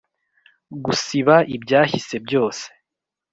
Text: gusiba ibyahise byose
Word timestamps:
gusiba 0.85 1.35
ibyahise 1.55 2.15
byose 2.25 2.65